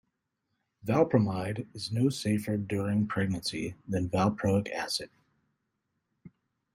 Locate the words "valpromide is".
0.83-1.91